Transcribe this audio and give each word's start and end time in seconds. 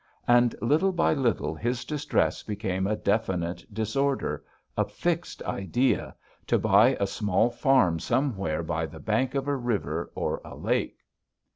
And 0.27 0.55
little 0.63 0.91
by 0.91 1.13
little 1.13 1.53
his 1.53 1.85
distress 1.85 2.41
became 2.41 2.87
a 2.87 2.95
definite 2.95 3.71
disorder, 3.71 4.43
a 4.75 4.83
fixed 4.83 5.43
idea 5.43 6.15
to 6.47 6.57
buy 6.57 6.97
a 6.99 7.05
small 7.05 7.51
farm 7.51 7.99
somewhere 7.99 8.63
by 8.63 8.87
the 8.87 8.99
bank 8.99 9.35
of 9.35 9.47
a 9.47 9.55
river 9.55 10.11
or 10.15 10.41
a 10.43 10.55
lake. 10.55 10.97